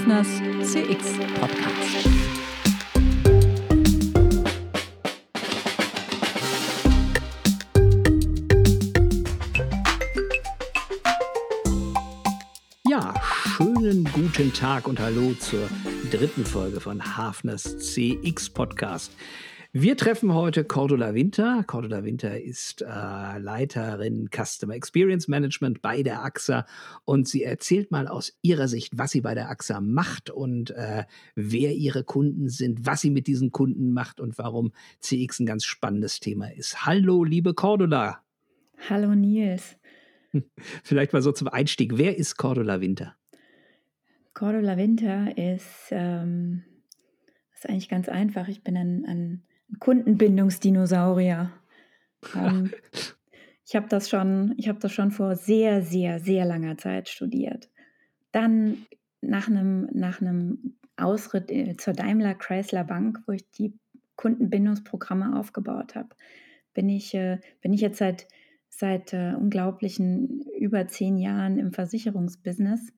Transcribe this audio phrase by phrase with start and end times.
[0.00, 2.08] Hafners CX Podcast.
[12.88, 13.12] Ja,
[13.44, 15.68] schönen guten Tag und hallo zur
[16.10, 19.12] dritten Folge von Hafners CX Podcast.
[19.72, 21.62] Wir treffen heute Cordula Winter.
[21.64, 26.66] Cordula Winter ist äh, Leiterin Customer Experience Management bei der AXA
[27.04, 31.04] und sie erzählt mal aus ihrer Sicht, was sie bei der AXA macht und äh,
[31.36, 35.64] wer ihre Kunden sind, was sie mit diesen Kunden macht und warum CX ein ganz
[35.64, 36.84] spannendes Thema ist.
[36.84, 38.24] Hallo, liebe Cordula.
[38.88, 39.76] Hallo Nils.
[40.82, 41.96] Vielleicht mal so zum Einstieg.
[41.96, 43.14] Wer ist Cordula Winter?
[44.34, 46.64] Cordula Winter ist, ähm,
[47.54, 48.48] ist eigentlich ganz einfach.
[48.48, 49.42] Ich bin ein, ein
[49.78, 51.50] Kundenbindungsdinosaurier.
[52.34, 52.72] Ähm,
[53.66, 57.70] ich habe das schon, ich habe das schon vor sehr, sehr, sehr langer Zeit studiert.
[58.32, 58.86] Dann
[59.20, 63.74] nach einem, nach einem Ausritt äh, zur Daimler Chrysler Bank, wo ich die
[64.16, 66.10] Kundenbindungsprogramme aufgebaut habe,
[66.74, 68.28] bin ich, äh, bin ich jetzt seit,
[68.68, 72.92] seit äh, unglaublichen über zehn Jahren im Versicherungsbusiness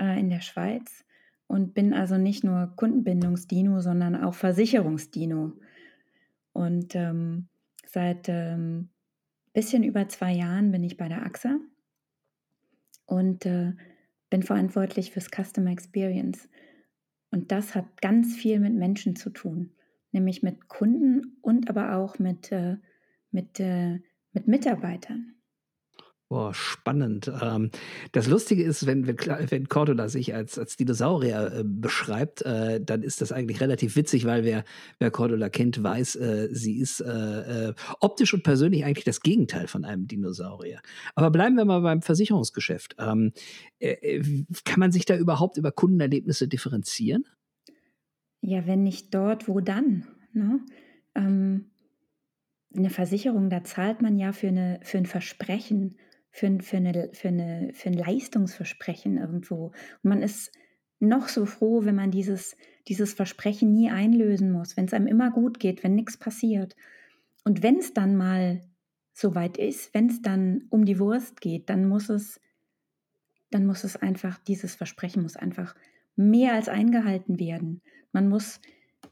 [0.00, 1.04] äh, in der Schweiz
[1.46, 5.52] und bin also nicht nur Kundenbindungsdino, sondern auch Versicherungsdino.
[6.60, 7.48] Und ähm,
[7.86, 8.90] seit ähm,
[9.54, 11.58] bisschen über zwei Jahren bin ich bei der AXA
[13.06, 13.72] und äh,
[14.28, 16.50] bin verantwortlich fürs Customer Experience.
[17.30, 19.72] Und das hat ganz viel mit Menschen zu tun,
[20.12, 22.76] nämlich mit Kunden und aber auch mit, äh,
[23.30, 24.00] mit, äh,
[24.34, 25.39] mit Mitarbeitern.
[26.30, 27.28] Boah, spannend.
[27.42, 27.72] Ähm,
[28.12, 33.02] das Lustige ist, wenn, wenn, wenn Cordula sich als, als Dinosaurier äh, beschreibt, äh, dann
[33.02, 34.62] ist das eigentlich relativ witzig, weil wer,
[35.00, 39.66] wer Cordula kennt, weiß, äh, sie ist äh, äh, optisch und persönlich eigentlich das Gegenteil
[39.66, 40.80] von einem Dinosaurier.
[41.16, 42.94] Aber bleiben wir mal beim Versicherungsgeschäft.
[43.00, 43.32] Ähm,
[43.80, 44.22] äh,
[44.64, 47.24] kann man sich da überhaupt über Kundenerlebnisse differenzieren?
[48.40, 50.06] Ja, wenn nicht dort, wo dann?
[50.32, 50.60] Ne?
[51.16, 51.72] Ähm,
[52.72, 55.96] eine Versicherung, da zahlt man ja für, eine, für ein Versprechen
[56.30, 59.66] für, für, eine, für, eine, für ein Leistungsversprechen irgendwo.
[60.02, 60.52] Und man ist
[61.00, 62.56] noch so froh, wenn man dieses,
[62.88, 66.76] dieses Versprechen nie einlösen muss, wenn es einem immer gut geht, wenn nichts passiert.
[67.44, 68.60] Und wenn es dann mal
[69.12, 72.40] so weit ist, wenn es dann um die Wurst geht, dann muss es,
[73.50, 75.74] dann muss es einfach, dieses Versprechen muss einfach
[76.16, 77.80] mehr als eingehalten werden.
[78.12, 78.60] Man muss,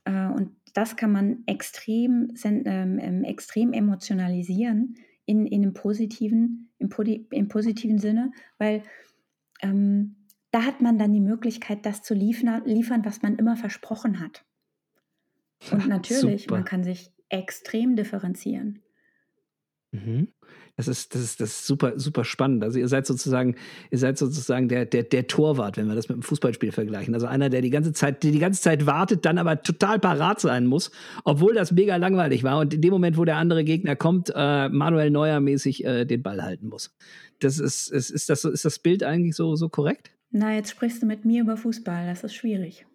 [0.04, 6.90] äh, und das kann man extrem, ähm, extrem emotionalisieren, in, in einem positiven, im,
[7.30, 8.82] im positiven Sinne, weil
[9.60, 10.16] ähm,
[10.50, 14.44] da hat man dann die Möglichkeit, das zu liefern, liefern was man immer versprochen hat.
[15.70, 16.56] Und natürlich, Super.
[16.56, 18.82] man kann sich extrem differenzieren.
[19.92, 20.28] Mhm.
[20.78, 22.62] Das ist, das ist, das ist super, super spannend.
[22.62, 23.56] Also ihr seid sozusagen,
[23.90, 27.14] ihr seid sozusagen der, der, der Torwart, wenn wir das mit einem Fußballspiel vergleichen.
[27.14, 30.40] Also einer, der die ganze Zeit, der die ganze Zeit wartet, dann aber total parat
[30.40, 30.92] sein muss,
[31.24, 34.68] obwohl das mega langweilig war und in dem Moment, wo der andere Gegner kommt, äh,
[34.68, 36.94] Manuel Neuer äh, den Ball halten muss.
[37.40, 40.12] Das ist, ist, ist, das, ist das Bild eigentlich so, so korrekt?
[40.30, 42.86] Na, jetzt sprichst du mit mir über Fußball, das ist schwierig.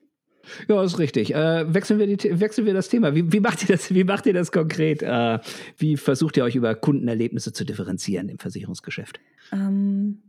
[0.67, 1.33] Ja, ist richtig.
[1.33, 3.15] Äh, wechseln, wir die, wechseln wir das Thema.
[3.15, 5.01] Wie, wie, macht ihr das, wie macht ihr das konkret?
[5.01, 5.39] Äh,
[5.77, 9.19] wie versucht ihr euch über Kundenerlebnisse zu differenzieren im Versicherungsgeschäft?
[9.51, 10.21] Ähm,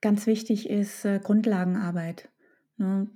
[0.00, 2.28] ganz wichtig ist äh, Grundlagenarbeit.
[2.76, 3.08] Ne?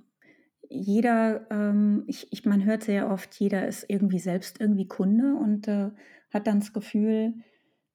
[0.69, 5.67] Jeder, ähm, ich, ich, man hört sehr oft, jeder ist irgendwie selbst irgendwie Kunde und
[5.67, 5.91] äh,
[6.33, 7.33] hat dann das Gefühl,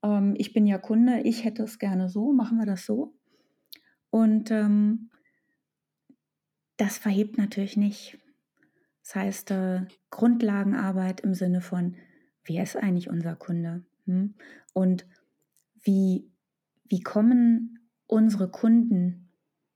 [0.03, 3.15] ähm, ich bin ja Kunde, ich hätte es gerne so, machen wir das so.
[4.11, 5.11] Und ähm,
[6.77, 8.19] das verhebt natürlich nicht.
[9.13, 11.97] Das heißt, äh, Grundlagenarbeit im Sinne von,
[12.45, 13.85] wer ist eigentlich unser Kunde?
[14.07, 14.33] Hm?
[14.73, 15.05] Und
[15.83, 16.31] wie,
[16.89, 19.29] wie kommen unsere Kunden,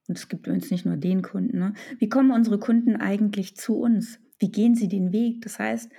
[0.09, 1.75] und es gibt übrigens nicht nur den Kunden, ne?
[1.99, 4.21] wie kommen unsere Kunden eigentlich zu uns?
[4.39, 5.43] Wie gehen sie den Weg?
[5.43, 5.93] Das heißt,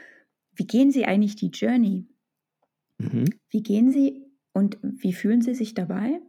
[0.55, 2.07] wie gehen sie eigentlich die Journey?
[2.97, 3.25] Mhm.
[3.51, 6.21] Wie gehen sie und wie fühlen sie sich dabei?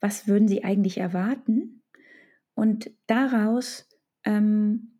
[0.00, 1.82] Was würden sie eigentlich erwarten?
[2.52, 3.88] Und daraus
[4.24, 4.95] ähm,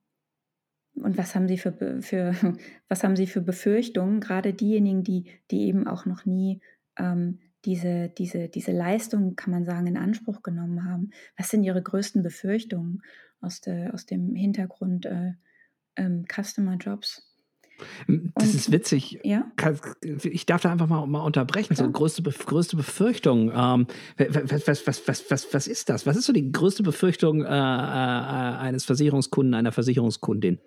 [0.96, 2.34] und was haben Sie für, für,
[2.88, 6.60] was haben Sie für Befürchtungen, gerade diejenigen, die, die eben auch noch nie
[6.98, 11.10] ähm, diese, diese, diese Leistung, kann man sagen, in Anspruch genommen haben?
[11.37, 13.02] Was sind Ihre größten Befürchtungen
[13.40, 15.32] aus, de, aus dem Hintergrund äh,
[15.96, 17.22] ähm, Customer Jobs?
[18.08, 19.20] Das und, ist witzig.
[19.22, 19.52] Ja?
[20.22, 21.75] Ich darf da einfach mal, mal unterbrechen.
[21.75, 21.88] Klar.
[21.88, 23.52] So größte, größte Befürchtung.
[23.54, 26.06] Ähm, was, was, was, was, was, was ist das?
[26.06, 30.58] Was ist so die größte Befürchtung äh, äh, eines Versicherungskunden, einer Versicherungskundin?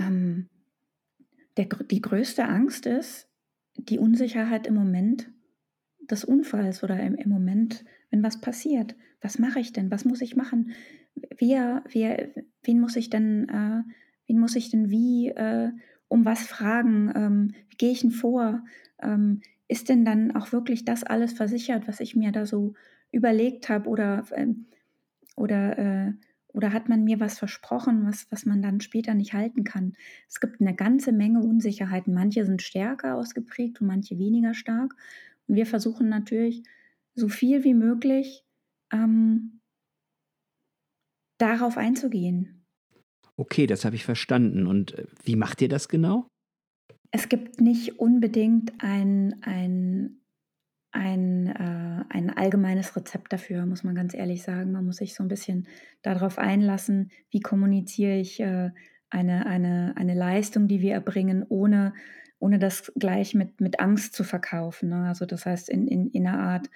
[0.00, 0.48] Ähm,
[1.56, 3.28] der, die größte Angst ist
[3.76, 5.30] die Unsicherheit im Moment
[6.10, 8.96] des Unfalls oder im, im Moment, wenn was passiert.
[9.20, 9.90] Was mache ich denn?
[9.90, 10.72] Was muss ich machen?
[11.38, 12.28] Wer, wer,
[12.62, 13.82] wen muss ich denn, äh,
[14.26, 15.70] wen muss ich denn wie, äh,
[16.08, 17.12] um was fragen?
[17.14, 18.64] Ähm, wie gehe ich denn vor?
[19.02, 22.74] Ähm, ist denn dann auch wirklich das alles versichert, was ich mir da so
[23.12, 23.88] überlegt habe?
[23.88, 24.66] Oder, ähm,
[25.36, 26.12] oder, äh,
[26.52, 29.94] oder hat man mir was versprochen, was, was man dann später nicht halten kann?
[30.28, 32.14] Es gibt eine ganze Menge Unsicherheiten.
[32.14, 34.94] Manche sind stärker ausgeprägt und manche weniger stark.
[35.46, 36.62] Und wir versuchen natürlich,
[37.14, 38.44] so viel wie möglich
[38.92, 39.60] ähm,
[41.38, 42.64] darauf einzugehen.
[43.36, 44.66] Okay, das habe ich verstanden.
[44.66, 46.28] Und äh, wie macht ihr das genau?
[47.10, 50.19] Es gibt nicht unbedingt ein, ein,
[50.92, 54.72] ein, äh, ein allgemeines Rezept dafür, muss man ganz ehrlich sagen.
[54.72, 55.68] Man muss sich so ein bisschen
[56.02, 58.70] darauf einlassen, wie kommuniziere ich äh,
[59.10, 61.94] eine, eine, eine Leistung, die wir erbringen, ohne,
[62.38, 64.88] ohne das gleich mit, mit Angst zu verkaufen.
[64.88, 65.08] Ne?
[65.08, 66.70] Also das heißt, in, in, in einer Art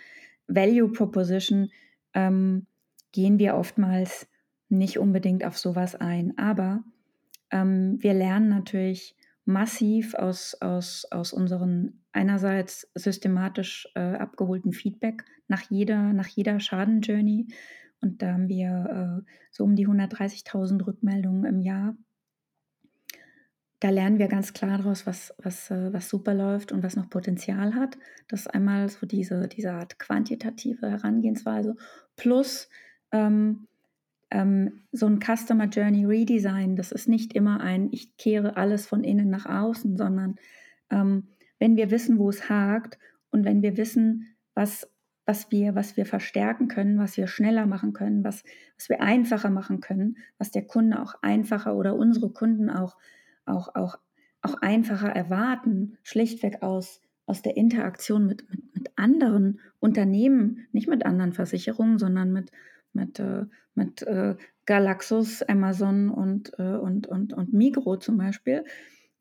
[0.47, 1.71] Value Proposition
[2.13, 2.67] ähm,
[3.13, 4.29] gehen wir oftmals
[4.69, 6.37] nicht unbedingt auf sowas ein.
[6.39, 6.85] Aber
[7.51, 15.63] ähm, wir lernen natürlich massiv aus, aus, aus unseren einerseits systematisch äh, abgeholten Feedback nach
[15.71, 17.49] jeder, nach jeder Schadenjourney.
[18.01, 21.97] Und da haben wir äh, so um die 130.000 Rückmeldungen im Jahr.
[23.81, 27.11] Da lernen wir ganz klar daraus, was, was, äh, was super läuft und was noch
[27.11, 27.99] Potenzial hat.
[28.29, 31.77] Das ist einmal so diese, diese Art quantitative Herangehensweise
[32.17, 32.71] plus
[33.13, 33.67] ähm,
[34.31, 39.05] ähm, so ein Customer Journey Redesign, das ist nicht immer ein, ich kehre alles von
[39.05, 40.37] innen nach außen, sondern
[40.91, 41.29] ähm,
[41.59, 42.99] wenn wir wissen, wo es hakt
[43.31, 44.89] und wenn wir wissen, was,
[45.27, 48.45] was, wir, was wir verstärken können, was wir schneller machen können, was,
[48.77, 52.97] was wir einfacher machen können, was der Kunde auch einfacher oder unsere Kunden auch,
[53.47, 53.99] auch, auch,
[54.43, 61.07] auch einfacher erwarten, schlichtweg aus, aus der Interaktion mit, mit, mit anderen Unternehmen, nicht mit
[61.07, 62.51] anderen Versicherungen, sondern mit,
[62.95, 63.45] mit, äh,
[63.75, 64.37] mit äh,
[64.67, 68.65] Galaxus, Amazon und, äh, und, und, und Migro zum Beispiel,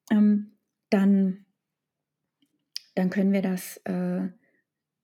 [0.10, 0.54] ähm,
[0.90, 1.46] dann,
[2.96, 4.30] dann können wir das äh,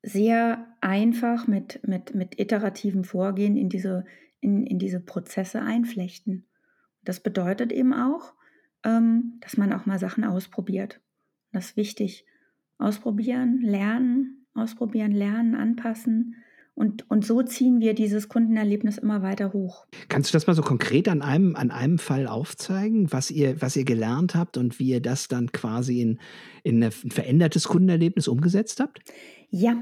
[0.02, 4.06] sehr einfach mit, mit, mit iterativem Vorgehen in diese,
[4.40, 6.46] in, in diese Prozesse einflechten.
[7.04, 8.34] Das bedeutet eben auch,
[8.84, 11.02] ähm, dass man auch mal Sachen ausprobiert.
[11.52, 12.26] Das ist wichtig.
[12.78, 16.36] Ausprobieren, lernen, ausprobieren, lernen, anpassen
[16.80, 19.86] und, und so ziehen wir dieses Kundenerlebnis immer weiter hoch.
[20.08, 23.76] Kannst du das mal so konkret an einem, an einem Fall aufzeigen, was ihr, was
[23.76, 26.20] ihr gelernt habt und wie ihr das dann quasi in,
[26.64, 29.02] in ein verändertes Kundenerlebnis umgesetzt habt?
[29.50, 29.76] Ja,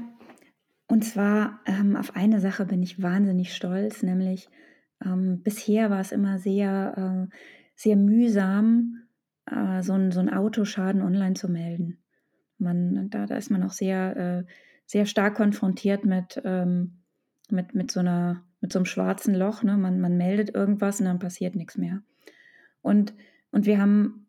[0.88, 4.48] und zwar ähm, auf eine Sache bin ich wahnsinnig stolz, nämlich
[5.04, 7.36] ähm, bisher war es immer sehr, äh,
[7.76, 9.04] sehr mühsam,
[9.46, 11.98] äh, so, ein, so einen Autoschaden online zu melden.
[12.58, 14.52] Man, da, da ist man auch sehr äh,
[14.88, 16.94] sehr stark konfrontiert mit, ähm,
[17.50, 19.62] mit, mit, so einer, mit so einem schwarzen Loch.
[19.62, 19.76] Ne?
[19.76, 22.02] Man, man meldet irgendwas und dann passiert nichts mehr.
[22.80, 23.12] Und,
[23.50, 24.26] und wir haben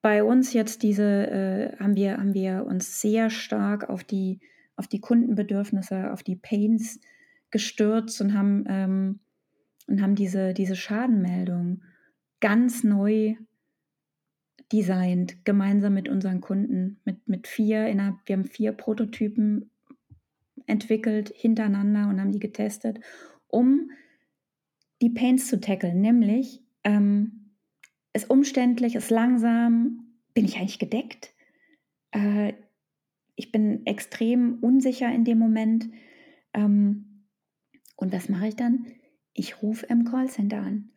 [0.00, 4.40] bei uns jetzt diese, äh, haben, wir, haben wir uns sehr stark auf die,
[4.74, 6.98] auf die Kundenbedürfnisse, auf die Pains
[7.50, 9.20] gestürzt und haben, ähm,
[9.86, 11.82] und haben diese, diese Schadenmeldung
[12.40, 13.34] ganz neu
[14.72, 19.70] designt, gemeinsam mit unseren Kunden, mit, mit vier, innerhalb, wir haben vier Prototypen
[20.66, 23.00] entwickelt hintereinander und haben die getestet,
[23.48, 23.90] um
[25.02, 27.44] die Pains zu tackeln, nämlich ähm,
[28.12, 31.34] ist umständlich, ist langsam, bin ich eigentlich gedeckt?
[32.12, 32.54] Äh,
[33.34, 35.90] ich bin extrem unsicher in dem Moment.
[36.52, 37.26] Ähm,
[37.96, 38.86] und was mache ich dann?
[39.32, 40.90] Ich rufe im Callcenter an.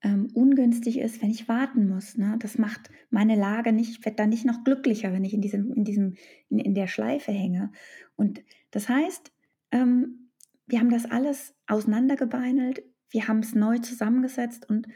[0.00, 2.16] Ähm, ungünstig ist, wenn ich warten muss.
[2.16, 2.36] Ne?
[2.38, 5.72] Das macht meine Lage nicht, ich werde dann nicht noch glücklicher, wenn ich in diesem,
[5.72, 6.14] in diesem,
[6.48, 7.72] in, in der Schleife hänge.
[8.14, 9.32] Und das heißt,
[9.72, 10.30] ähm,
[10.66, 14.86] wir haben das alles auseinandergebeinelt, wir haben es neu zusammengesetzt und,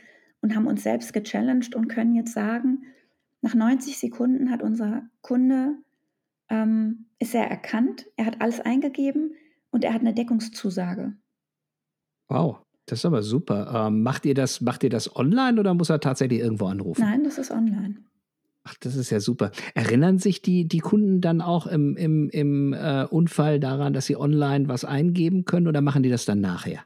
[0.41, 2.85] und haben uns selbst gechallenged und können jetzt sagen,
[3.41, 5.77] nach 90 Sekunden hat unser Kunde,
[6.49, 9.35] ähm, ist er erkannt, er hat alles eingegeben
[9.71, 11.17] und er hat eine Deckungszusage.
[12.29, 13.87] Wow, das ist aber super.
[13.87, 17.03] Ähm, macht, ihr das, macht ihr das online oder muss er tatsächlich irgendwo anrufen?
[17.03, 17.97] Nein, das ist online.
[18.65, 19.51] Ach, das ist ja super.
[19.75, 24.17] Erinnern sich die, die Kunden dann auch im, im, im äh, Unfall daran, dass sie
[24.17, 26.81] online was eingeben können oder machen die das dann nachher?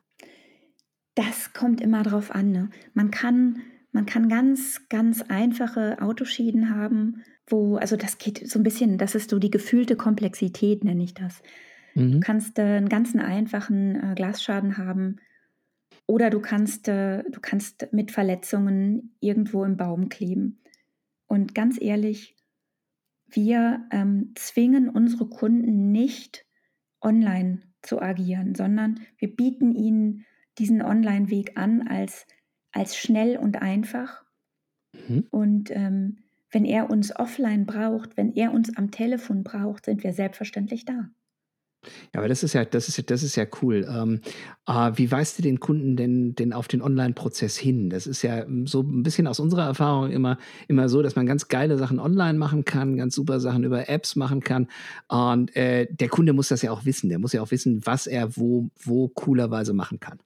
[1.14, 2.50] Das kommt immer drauf an.
[2.50, 2.70] Ne?
[2.94, 3.62] Man, kann,
[3.92, 9.14] man kann ganz, ganz einfache Autoschäden haben, wo, also das geht so ein bisschen, das
[9.14, 11.42] ist so die gefühlte Komplexität, nenne ich das.
[11.94, 12.12] Mhm.
[12.12, 15.16] Du kannst äh, einen ganzen einfachen äh, Glasschaden haben
[16.06, 20.62] oder du kannst, äh, du kannst mit Verletzungen irgendwo im Baum kleben.
[21.26, 22.36] Und ganz ehrlich,
[23.26, 26.46] wir ähm, zwingen unsere Kunden nicht
[27.00, 30.24] online zu agieren, sondern wir bieten ihnen
[30.58, 32.26] diesen Online-Weg an als,
[32.72, 34.24] als schnell und einfach.
[34.92, 35.26] Mhm.
[35.30, 36.18] Und ähm,
[36.50, 41.10] wenn er uns offline braucht, wenn er uns am Telefon braucht, sind wir selbstverständlich da.
[42.14, 43.86] Ja, aber das ist ja, das ist, das ist ja cool.
[43.88, 44.20] Ähm,
[44.66, 47.90] äh, wie weist du den Kunden denn, denn auf den Online-Prozess hin?
[47.90, 50.38] Das ist ja so ein bisschen aus unserer Erfahrung immer,
[50.68, 54.16] immer so, dass man ganz geile Sachen online machen kann, ganz super Sachen über Apps
[54.16, 54.68] machen kann.
[55.08, 57.08] Und äh, der Kunde muss das ja auch wissen.
[57.08, 60.18] Der muss ja auch wissen, was er wo, wo coolerweise machen kann.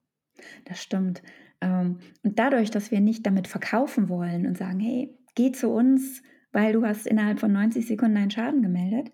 [0.65, 1.21] Das stimmt.
[1.61, 6.23] Ähm, und dadurch, dass wir nicht damit verkaufen wollen und sagen, hey, geh zu uns,
[6.51, 9.11] weil du hast innerhalb von 90 Sekunden einen Schaden gemeldet,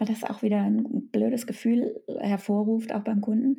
[0.00, 3.58] weil das auch wieder ein blödes Gefühl hervorruft, auch beim Kunden,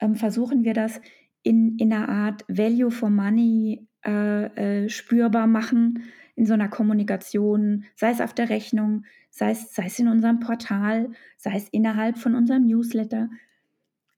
[0.00, 1.00] ähm, versuchen wir das
[1.42, 6.04] in, in einer Art Value for Money äh, äh, spürbar machen,
[6.36, 10.40] in so einer Kommunikation, sei es auf der Rechnung, sei es, sei es in unserem
[10.40, 13.30] Portal, sei es innerhalb von unserem Newsletter,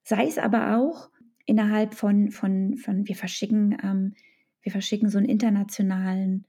[0.02, 1.08] sei es aber auch
[1.46, 4.14] innerhalb von, von, von wir verschicken, ähm,
[4.60, 6.46] wir verschicken so einen internationalen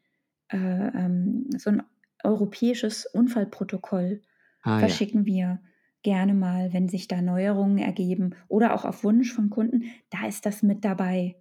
[0.48, 1.84] äh, ähm, so ein
[2.24, 4.22] europäisches Unfallprotokoll
[4.64, 5.26] ah, verschicken ja.
[5.26, 5.62] wir
[6.04, 9.84] gerne mal, wenn sich da Neuerungen ergeben oder auch auf Wunsch von Kunden.
[10.10, 11.36] Da ist das mit dabei.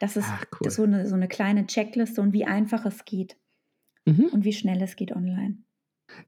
[0.00, 0.58] Das ist, Ach, cool.
[0.64, 3.36] das so, eine, so eine kleine Checkliste und wie einfach es geht
[4.04, 4.26] mhm.
[4.32, 5.58] und wie schnell es geht online.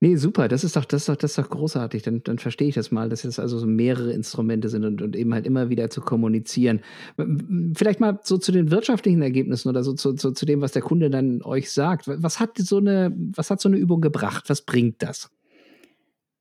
[0.00, 0.49] Nee, super.
[0.49, 2.02] Das ist doch, das ist doch, das ist doch großartig.
[2.02, 5.14] Dann, dann verstehe ich das mal, dass es also so mehrere Instrumente sind und, und
[5.14, 6.81] eben halt immer wieder zu kommunizieren.
[7.75, 10.83] Vielleicht mal so zu den wirtschaftlichen Ergebnissen oder so zu, zu, zu dem, was der
[10.83, 12.09] Kunde dann euch sagt.
[12.09, 14.49] Was hat so eine, was hat so eine Übung gebracht?
[14.49, 15.31] Was bringt das?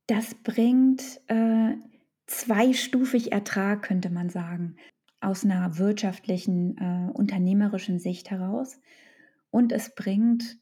[0.07, 1.75] Das bringt äh,
[2.27, 4.77] zweistufig Ertrag, könnte man sagen,
[5.19, 8.79] aus einer wirtschaftlichen, äh, unternehmerischen Sicht heraus.
[9.49, 10.59] Und es bringt,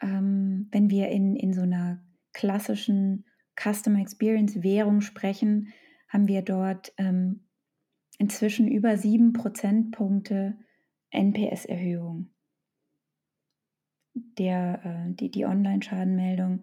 [0.00, 3.24] ähm, wenn wir in, in so einer klassischen
[3.58, 5.72] Customer Experience Währung sprechen,
[6.08, 7.46] haben wir dort ähm,
[8.18, 10.58] inzwischen über sieben Prozentpunkte
[11.10, 12.30] NPS-Erhöhung.
[14.14, 16.62] Der, äh, die, die Online-Schadenmeldung,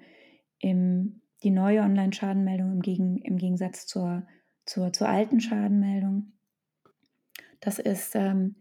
[0.60, 4.26] im, die neue Online-Schadenmeldung im, Gegen, im Gegensatz zur,
[4.66, 6.32] zur, zur alten Schadenmeldung.
[7.60, 8.56] Das ist ähm,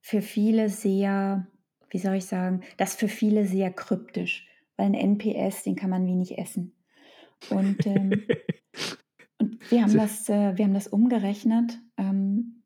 [0.00, 1.46] für viele sehr,
[1.90, 6.06] wie soll ich sagen, das für viele sehr kryptisch weil ein NPS, den kann man
[6.06, 6.72] wenig essen.
[7.50, 8.22] Und, ähm,
[9.38, 11.78] und wir, haben das, äh, wir haben das umgerechnet.
[11.98, 12.62] Ähm,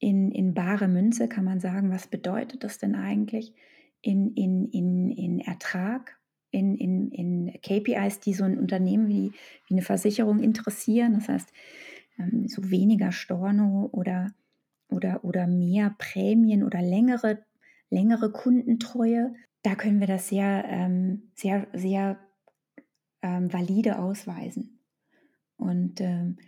[0.00, 3.54] in, in bare Münze kann man sagen, was bedeutet das denn eigentlich
[4.00, 6.17] in, in, in, in Ertrag,
[6.50, 9.32] in, in, in KPIs, die so ein Unternehmen wie,
[9.66, 11.14] wie eine Versicherung interessieren.
[11.14, 11.52] Das heißt,
[12.18, 14.32] ähm, so weniger Storno oder,
[14.88, 17.44] oder, oder mehr Prämien oder längere,
[17.90, 22.18] längere Kundentreue da können wir das sehr, ähm, sehr, sehr
[23.22, 24.80] ähm, valide ausweisen.
[25.56, 26.38] Und ähm,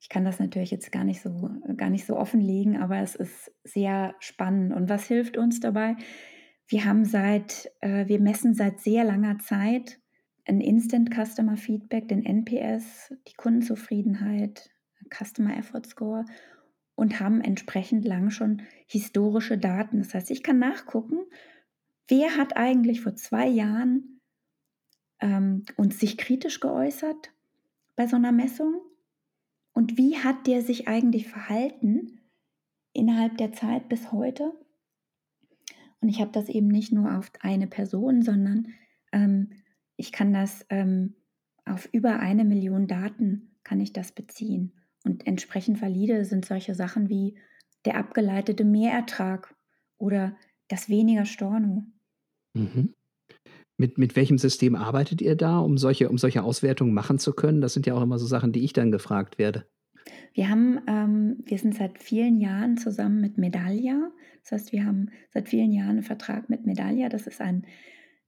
[0.00, 3.52] ich kann das natürlich jetzt gar nicht so, gar nicht so offenlegen, aber es ist
[3.64, 4.74] sehr spannend.
[4.74, 5.96] Und was hilft uns dabei?
[6.72, 10.00] Wir haben seit, äh, wir messen seit sehr langer Zeit
[10.46, 14.70] ein Instant Customer Feedback, den NPS, die Kundenzufriedenheit,
[15.10, 16.24] Customer Effort Score
[16.94, 19.98] und haben entsprechend lang schon historische Daten.
[19.98, 21.20] Das heißt, ich kann nachgucken,
[22.08, 24.20] Wer hat eigentlich vor zwei Jahren
[25.20, 27.32] ähm, uns sich kritisch geäußert
[27.96, 28.82] bei so einer Messung?
[29.72, 32.20] Und wie hat der sich eigentlich verhalten
[32.92, 34.52] innerhalb der Zeit bis heute?
[36.02, 38.68] Und ich habe das eben nicht nur auf eine Person, sondern
[39.12, 39.50] ähm,
[39.96, 41.14] ich kann das ähm,
[41.64, 44.72] auf über eine Million Daten kann ich das beziehen.
[45.04, 47.36] Und entsprechend valide sind solche Sachen wie
[47.84, 49.54] der abgeleitete Mehrertrag
[49.98, 50.36] oder
[50.68, 51.84] das weniger Storno.
[52.54, 52.94] Mhm.
[53.78, 57.60] Mit, mit welchem System arbeitet ihr da, um solche, um solche Auswertungen machen zu können?
[57.60, 59.66] Das sind ja auch immer so Sachen, die ich dann gefragt werde.
[60.34, 64.10] Wir haben, ähm, wir sind seit vielen Jahren zusammen mit Medallia.
[64.42, 67.08] Das heißt, wir haben seit vielen Jahren einen Vertrag mit Medallia.
[67.08, 67.66] Das ist ein,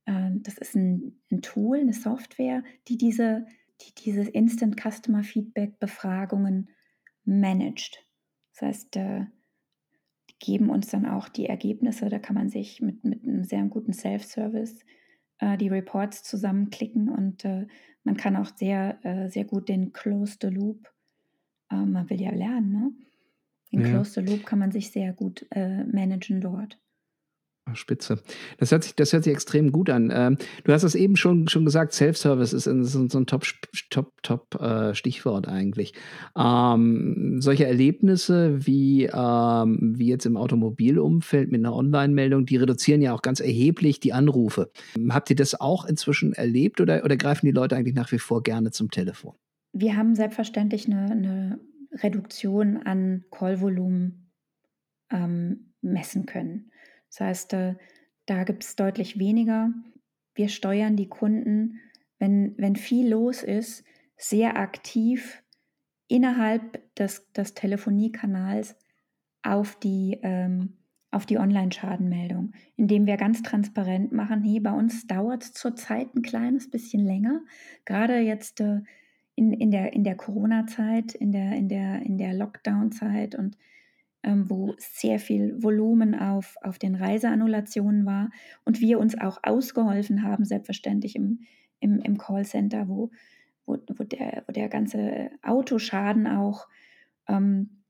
[0.07, 3.47] äh, das ist ein, ein, Tool, eine Software, die diese,
[3.81, 6.71] die dieses Instant Customer Feedback Befragungen
[7.25, 8.05] managt.
[8.53, 9.27] Das heißt, äh,
[10.39, 12.09] geben uns dann auch die Ergebnisse.
[12.09, 14.85] Da kann man sich mit, mit einem sehr guten Self-Service
[15.39, 17.67] äh, die Reports zusammenklicken und äh,
[18.05, 20.93] man kann auch sehr, äh, sehr gut den Close the Loop,
[21.75, 22.93] äh, man will ja lernen, ne?
[23.73, 24.03] Den ja.
[24.23, 26.79] Loop kann man sich sehr gut äh, managen dort.
[27.73, 28.21] Spitze.
[28.59, 30.13] Das hört sich, das hört sich extrem gut an.
[30.15, 33.45] Ähm, du hast es eben schon, schon gesagt, Self-Service ist, ein, so ein Top,
[33.89, 35.95] Top, Top äh, Stichwort eigentlich.
[36.37, 43.15] Ähm, solche Erlebnisse wie, ähm, wie jetzt im Automobilumfeld mit einer Online-Meldung, die reduzieren ja
[43.15, 44.71] auch ganz erheblich die Anrufe.
[45.09, 48.43] Habt ihr das auch inzwischen erlebt oder, oder greifen die Leute eigentlich nach wie vor
[48.43, 49.35] gerne zum Telefon?
[49.75, 51.61] Wir haben selbstverständlich eine, eine
[51.93, 54.31] Reduktion an Callvolumen
[55.11, 56.71] ähm, messen können.
[57.11, 57.75] Das heißt, äh,
[58.27, 59.73] da gibt es deutlich weniger.
[60.35, 61.81] Wir steuern die Kunden,
[62.19, 63.85] wenn, wenn viel los ist,
[64.17, 65.43] sehr aktiv
[66.07, 68.77] innerhalb des, des Telefoniekanals
[69.43, 70.79] auf die, ähm,
[71.29, 76.71] die Online-Schadenmeldung, indem wir ganz transparent machen, hey, bei uns dauert es zurzeit ein kleines
[76.71, 77.43] bisschen länger,
[77.85, 78.81] gerade jetzt äh,
[79.37, 83.57] in, in der, in der Corona-Zeit, in der, in der, in der Lockdown-Zeit und
[84.23, 88.31] ähm, wo sehr viel Volumen auf, auf den Reiseannulationen war
[88.65, 91.41] und wir uns auch ausgeholfen haben, selbstverständlich im,
[91.81, 93.11] im, im Callcenter, wo,
[93.67, 96.69] wo, wo, der, wo der ganze Autoschaden auch
[97.29, 97.83] ähm,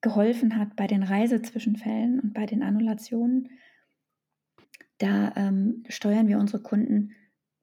[0.00, 3.50] geholfen hat bei den Reisezwischenfällen und bei den Annulationen.
[4.98, 7.12] Da ähm, steuern wir unsere Kunden,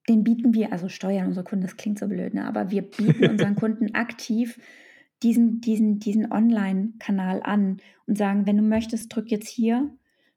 [0.10, 2.46] den bieten wir, also steuern unsere Kunden, das klingt so blöd, ne?
[2.46, 4.60] aber wir bieten unseren Kunden aktiv
[5.24, 9.90] diesen, diesen, diesen Online-Kanal an und sagen, wenn du möchtest, drück jetzt hier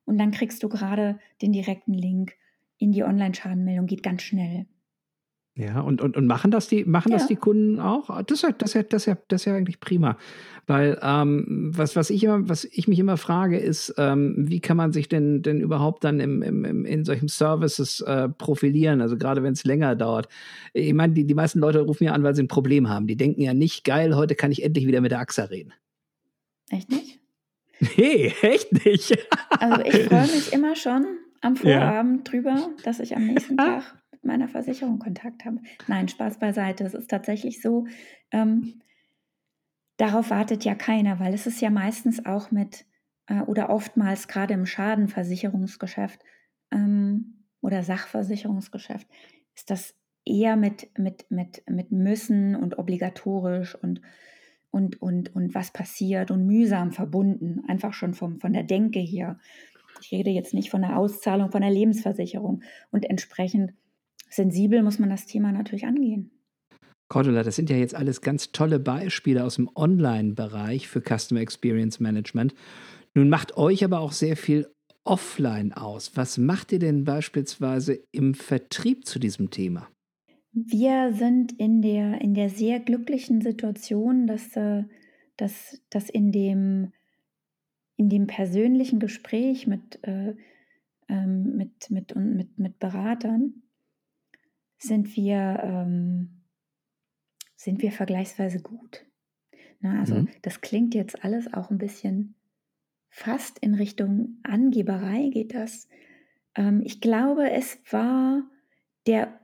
[0.05, 2.33] und dann kriegst du gerade den direkten Link
[2.79, 4.67] in die Online-Schadenmeldung, geht ganz schnell.
[5.57, 7.19] Ja, und, und, und machen das die, machen ja.
[7.19, 8.09] das die Kunden auch?
[8.25, 10.17] Das ist ja, das ist ja, das ist ja, das ist ja eigentlich prima.
[10.67, 14.77] Weil ähm, was, was, ich immer, was ich mich immer frage, ist, ähm, wie kann
[14.77, 19.01] man sich denn, denn überhaupt dann im, im, in solchen Services äh, profilieren?
[19.01, 20.29] Also gerade wenn es länger dauert.
[20.73, 23.09] Ich meine, die, die meisten Leute rufen ja an, weil sie ein Problem haben.
[23.09, 25.73] Die denken ja nicht, geil, heute kann ich endlich wieder mit der AXA reden.
[26.71, 27.19] Echt nicht?
[27.97, 29.27] Nee, echt nicht.
[29.59, 31.07] also ich freue mich immer schon
[31.41, 32.31] am Vorabend ja.
[32.31, 35.59] drüber, dass ich am nächsten Tag mit meiner Versicherung Kontakt habe.
[35.87, 36.85] Nein, Spaß beiseite.
[36.85, 37.87] Es ist tatsächlich so,
[38.31, 38.81] ähm,
[39.97, 42.87] darauf wartet ja keiner, weil es ist ja meistens auch mit
[43.27, 46.21] äh, oder oftmals gerade im Schadenversicherungsgeschäft
[46.71, 49.07] ähm, oder Sachversicherungsgeschäft
[49.55, 54.01] ist das eher mit, mit, mit, mit müssen und obligatorisch und,
[54.71, 59.39] und, und, und was passiert und mühsam verbunden, einfach schon vom, von der Denke hier.
[60.01, 62.63] Ich rede jetzt nicht von der Auszahlung, von der Lebensversicherung.
[62.91, 63.75] Und entsprechend
[64.31, 66.31] sensibel muss man das Thema natürlich angehen.
[67.09, 71.99] Cordula, das sind ja jetzt alles ganz tolle Beispiele aus dem Online-Bereich für Customer Experience
[71.99, 72.55] Management.
[73.15, 74.69] Nun macht euch aber auch sehr viel
[75.03, 76.13] offline aus.
[76.15, 79.89] Was macht ihr denn beispielsweise im Vertrieb zu diesem Thema?
[80.53, 84.85] Wir sind in der, in der sehr glücklichen Situation, dass, äh,
[85.37, 86.93] dass, dass in, dem,
[87.97, 90.35] in dem persönlichen Gespräch mit, äh,
[91.09, 93.63] ähm, mit, mit, mit, mit Beratern
[94.83, 96.43] sind wir, ähm,
[97.55, 99.07] sind wir vergleichsweise gut.
[99.81, 100.29] Na, also mhm.
[100.43, 102.35] das klingt jetzt alles auch ein bisschen
[103.09, 105.89] fast in Richtung Angeberei geht das.
[106.55, 108.43] Ähm, ich glaube, es war
[109.07, 109.41] der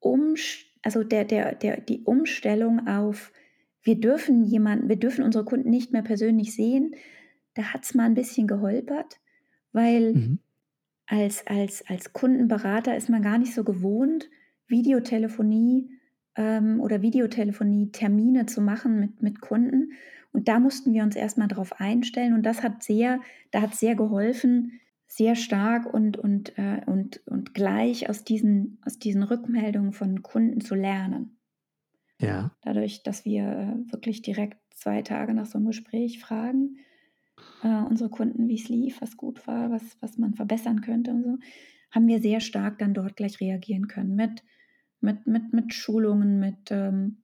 [0.00, 3.32] Umst also der, der, der, die Umstellung auf,
[3.82, 6.94] wir dürfen jemanden, wir dürfen unsere Kunden nicht mehr persönlich sehen,
[7.54, 9.20] da hat es mal ein bisschen geholpert,
[9.72, 10.38] weil mhm.
[11.06, 14.28] als, als, als Kundenberater ist man gar nicht so gewohnt,
[14.68, 15.90] Videotelefonie
[16.36, 19.92] ähm, oder Videotelefonie-Termine zu machen mit, mit Kunden.
[20.32, 22.34] Und da mussten wir uns erstmal drauf einstellen.
[22.34, 27.54] Und das hat sehr, da hat sehr geholfen, sehr stark und, und, äh, und, und
[27.54, 31.38] gleich aus diesen, aus diesen Rückmeldungen von Kunden zu lernen.
[32.20, 32.52] Ja.
[32.62, 36.76] Dadurch, dass wir äh, wirklich direkt zwei Tage nach so einem Gespräch fragen,
[37.62, 41.22] äh, unsere Kunden, wie es lief, was gut war, was, was man verbessern könnte und
[41.22, 41.38] so,
[41.90, 44.42] haben wir sehr stark dann dort gleich reagieren können mit
[45.00, 47.18] mit, mit, mit Schulungen, mit, ähm,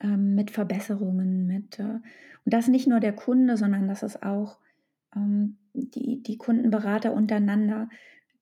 [0.00, 2.00] ähm, mit Verbesserungen, mit äh,
[2.44, 4.58] und das nicht nur der Kunde, sondern das ist auch
[5.16, 7.88] ähm, die, die Kundenberater untereinander.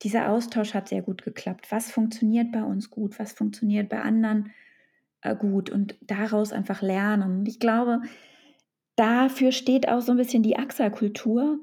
[0.01, 1.71] Dieser Austausch hat sehr gut geklappt.
[1.71, 4.51] Was funktioniert bei uns gut, was funktioniert bei anderen
[5.23, 7.39] äh, gut und daraus einfach lernen.
[7.39, 8.01] Und ich glaube,
[8.95, 11.59] dafür steht auch so ein bisschen die AXA-Kultur.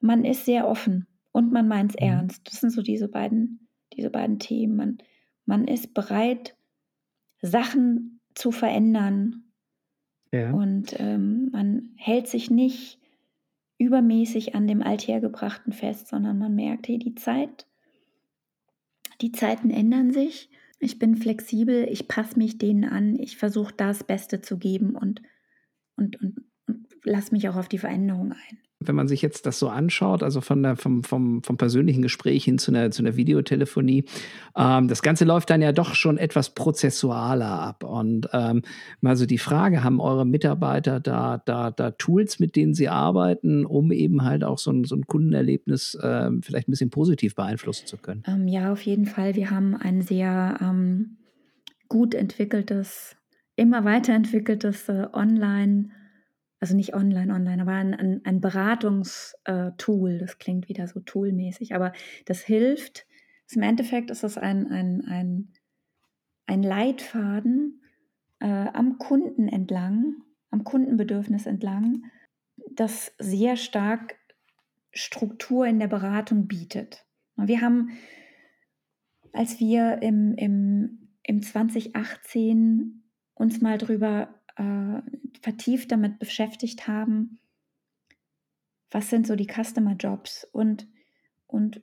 [0.00, 2.06] Man ist sehr offen und man meint es mhm.
[2.08, 2.46] ernst.
[2.46, 4.76] Das sind so diese beiden, diese beiden Themen.
[4.76, 4.98] Man,
[5.46, 6.56] man ist bereit,
[7.40, 9.44] Sachen zu verändern.
[10.32, 10.52] Ja.
[10.52, 12.98] Und ähm, man hält sich nicht
[13.78, 17.66] übermäßig an dem Althergebrachten fest, sondern man merkt, hey, die Zeit,
[19.20, 20.50] die Zeiten ändern sich.
[20.80, 25.22] Ich bin flexibel, ich passe mich denen an, ich versuche das Beste zu geben und,
[25.96, 29.58] und, und, und lass mich auch auf die Veränderung ein wenn man sich jetzt das
[29.58, 33.16] so anschaut, also von der, vom, vom, vom persönlichen Gespräch hin zu einer, zu einer
[33.16, 34.04] Videotelefonie,
[34.56, 37.84] ähm, das Ganze läuft dann ja doch schon etwas prozessualer ab.
[37.84, 38.62] Und ähm,
[39.00, 43.64] mal so die Frage, haben eure Mitarbeiter da, da, da Tools, mit denen sie arbeiten,
[43.64, 47.86] um eben halt auch so ein, so ein Kundenerlebnis äh, vielleicht ein bisschen positiv beeinflussen
[47.86, 48.22] zu können?
[48.26, 49.34] Ähm, ja, auf jeden Fall.
[49.34, 51.16] Wir haben ein sehr ähm,
[51.88, 53.16] gut entwickeltes,
[53.56, 55.90] immer weiterentwickeltes äh, Online-
[56.64, 60.16] also nicht online, online, aber ein, ein, ein Beratungstool.
[60.16, 61.92] Das klingt wieder so toolmäßig, aber
[62.24, 63.06] das hilft.
[63.54, 65.52] Im Endeffekt ist das ein, ein, ein,
[66.46, 67.82] ein Leitfaden
[68.40, 72.04] äh, am Kunden entlang, am Kundenbedürfnis entlang,
[72.70, 74.16] das sehr stark
[74.90, 77.04] Struktur in der Beratung bietet.
[77.36, 77.90] Wir haben,
[79.34, 83.02] als wir im, im, im 2018
[83.34, 85.00] uns mal drüber äh,
[85.40, 87.38] vertieft damit beschäftigt haben,
[88.90, 90.88] was sind so die Customer Jobs und,
[91.46, 91.82] und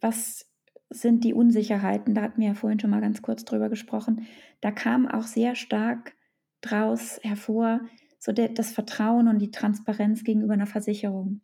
[0.00, 0.48] was
[0.90, 4.26] sind die Unsicherheiten, da hatten wir ja vorhin schon mal ganz kurz drüber gesprochen,
[4.60, 6.14] da kam auch sehr stark
[6.60, 7.80] draus hervor,
[8.18, 11.40] so der, das Vertrauen und die Transparenz gegenüber einer Versicherung.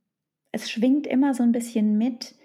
[0.52, 2.36] Es schwingt immer so ein bisschen mit,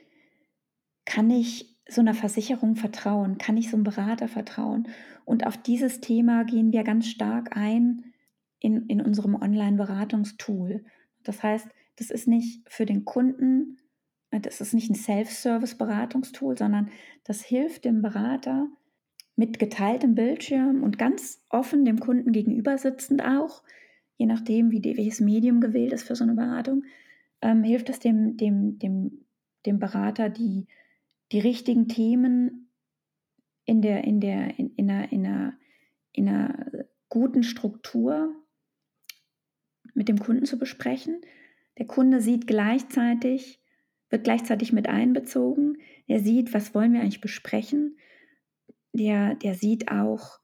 [1.05, 3.37] kann ich so einer Versicherung vertrauen?
[3.37, 4.87] Kann ich so einem Berater vertrauen?
[5.25, 8.12] Und auf dieses Thema gehen wir ganz stark ein
[8.63, 10.85] in, in unserem Online-Beratungstool.
[11.23, 13.77] Das heißt, das ist nicht für den Kunden,
[14.31, 16.89] äh, das ist nicht ein Self-Service-Beratungstool, sondern
[17.25, 18.69] das hilft dem Berater
[19.35, 23.63] mit geteiltem Bildschirm und ganz offen dem Kunden gegenüber sitzend auch,
[24.15, 26.85] je nachdem, wie welches Medium gewählt ist für so eine Beratung,
[27.41, 29.25] ähm, hilft es dem, dem, dem,
[29.65, 30.67] dem Berater, die,
[31.33, 32.69] die richtigen Themen
[33.65, 35.53] in, der, in, der, in, in, einer, in, einer,
[36.13, 38.33] in einer guten Struktur
[39.93, 41.21] mit dem Kunden zu besprechen.
[41.77, 43.61] Der Kunde sieht gleichzeitig,
[44.09, 45.77] wird gleichzeitig mit einbezogen.
[46.07, 47.97] Er sieht, was wollen wir eigentlich besprechen.
[48.93, 50.39] Der, der sieht auch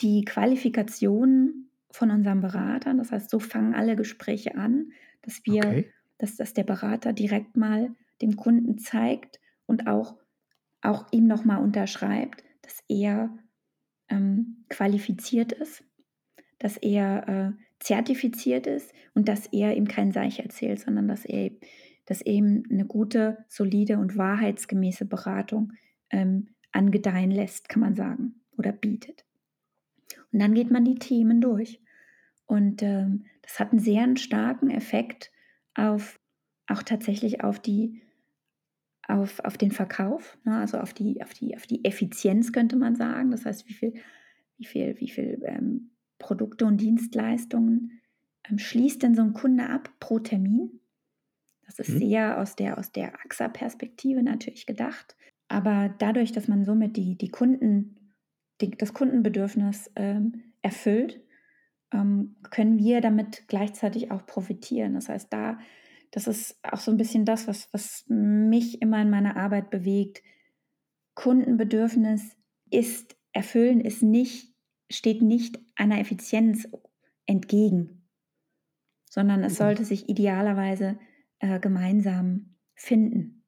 [0.00, 2.98] die Qualifikationen von unseren Beratern.
[2.98, 5.92] Das heißt, so fangen alle Gespräche an, dass wir, okay.
[6.18, 10.16] dass, dass der Berater direkt mal dem Kunden zeigt und auch,
[10.82, 13.36] auch ihm nochmal unterschreibt, dass er
[14.08, 15.84] ähm, qualifiziert ist,
[16.58, 21.50] dass er äh, zertifiziert ist und dass er ihm kein Seich erzählt, sondern dass er,
[22.06, 25.72] dass er ihm eine gute, solide und wahrheitsgemäße Beratung
[26.10, 29.24] ähm, angedeihen lässt, kann man sagen, oder bietet.
[30.32, 31.80] Und dann geht man die Themen durch.
[32.46, 35.32] Und ähm, das hat einen sehr starken Effekt
[35.74, 36.20] auf,
[36.66, 38.02] auch tatsächlich auf die,
[39.08, 40.58] auf, auf den Verkauf, ne?
[40.58, 43.30] also auf die, auf, die, auf die Effizienz könnte man sagen.
[43.30, 43.94] Das heißt, wie viel,
[44.58, 45.89] wie viel, wie viel ähm,
[46.20, 48.00] Produkte und Dienstleistungen
[48.48, 50.80] ähm, schließt denn so ein Kunde ab pro Termin?
[51.66, 51.98] Das ist mhm.
[51.98, 55.16] sehr aus der, aus der AXA-Perspektive natürlich gedacht.
[55.48, 58.14] Aber dadurch, dass man somit die, die Kunden,
[58.60, 61.20] die, das Kundenbedürfnis ähm, erfüllt,
[61.92, 64.94] ähm, können wir damit gleichzeitig auch profitieren.
[64.94, 65.58] Das heißt, da,
[66.12, 70.22] das ist auch so ein bisschen das, was, was mich immer in meiner Arbeit bewegt.
[71.14, 72.36] Kundenbedürfnis
[72.70, 74.49] ist erfüllen, ist nicht
[74.90, 76.68] steht nicht einer Effizienz
[77.26, 78.08] entgegen,
[79.08, 79.56] sondern es mhm.
[79.56, 80.98] sollte sich idealerweise
[81.38, 83.44] äh, gemeinsam finden.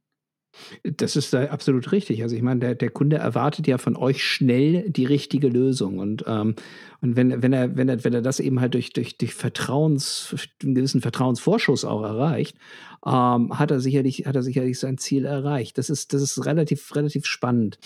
[0.82, 2.22] Das ist absolut richtig.
[2.22, 5.98] Also ich meine, der, der Kunde erwartet ja von euch schnell die richtige Lösung.
[5.98, 6.56] Und, ähm,
[7.02, 10.34] und wenn, wenn, er, wenn, er, wenn er das eben halt durch, durch, durch Vertrauens,
[10.62, 12.56] einen gewissen Vertrauensvorschuss auch erreicht,
[13.04, 15.78] ähm, hat, er sicherlich, hat er sicherlich sein Ziel erreicht.
[15.78, 17.80] Das ist, das ist relativ, relativ spannend.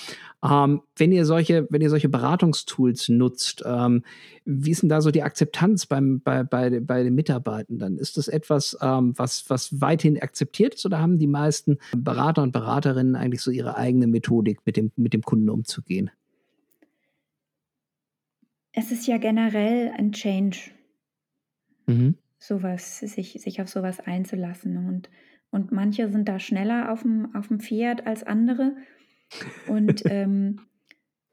[0.44, 4.02] Ähm, wenn, ihr solche, wenn ihr solche Beratungstools nutzt, ähm,
[4.44, 7.96] wie ist denn da so die Akzeptanz beim, bei, bei, bei den Mitarbeitenden?
[7.96, 12.52] Ist das etwas, ähm, was, was weithin akzeptiert ist oder haben die meisten Berater und
[12.52, 16.10] Beraterinnen eigentlich so ihre eigene Methodik, mit dem, mit dem Kunden umzugehen?
[18.76, 20.70] Es ist ja generell ein Change.
[21.86, 24.86] Mhm sowas, sich, sich auf sowas einzulassen.
[24.86, 25.10] Und,
[25.50, 28.76] und manche sind da schneller auf dem, auf dem Pferd als andere.
[29.68, 30.60] Und ähm,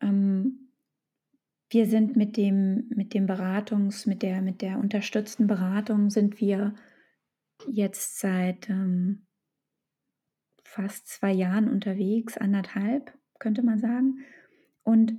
[0.01, 0.69] ähm,
[1.69, 6.75] wir sind mit dem, mit dem Beratungs-, mit der, mit der unterstützten Beratung sind wir
[7.67, 9.25] jetzt seit ähm,
[10.63, 14.19] fast zwei Jahren unterwegs, anderthalb, könnte man sagen.
[14.84, 15.17] Und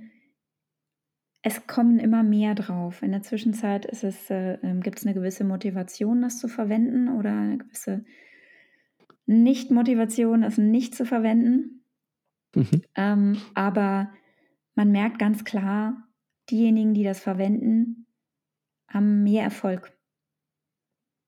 [1.47, 3.03] es kommen immer mehr drauf.
[3.03, 7.07] In der Zwischenzeit ist es, äh, ähm, gibt es eine gewisse Motivation, das zu verwenden
[7.07, 8.03] oder eine gewisse
[9.27, 11.83] Nicht-Motivation, es nicht zu verwenden.
[12.55, 12.81] Mhm.
[12.95, 14.11] Ähm, aber
[14.73, 16.07] man merkt ganz klar,
[16.49, 18.07] diejenigen, die das verwenden,
[18.87, 19.95] haben mehr Erfolg.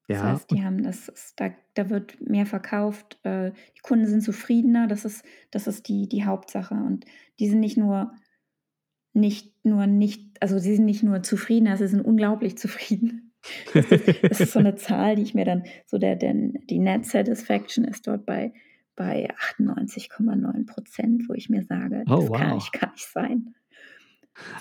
[0.08, 0.32] Das ja.
[0.32, 5.06] heißt, die haben das, da, da wird mehr verkauft, äh, die Kunden sind zufriedener, das
[5.06, 6.74] ist, das ist die, die Hauptsache.
[6.74, 7.06] Und
[7.38, 8.16] die sind nicht nur
[9.18, 13.34] nicht nur nicht, also sie sind nicht nur zufrieden, also sie sind unglaublich zufrieden.
[13.74, 16.80] Das ist, das ist so eine Zahl, die ich mir dann, so der, der die
[16.80, 18.54] Net Satisfaction ist dort bei,
[18.96, 22.38] bei 98,9 Prozent, wo ich mir sage, oh, das wow.
[22.38, 23.56] kann nicht gar nicht sein.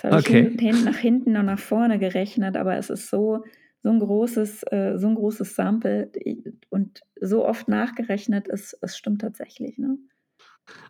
[0.01, 0.47] Das habe okay.
[0.53, 3.43] ich hin, nach hinten und nach vorne gerechnet, aber es ist so,
[3.83, 6.11] so ein großes, äh, so ein großes Sample
[6.69, 9.77] und so oft nachgerechnet, es, es stimmt tatsächlich.
[9.77, 9.97] Ne?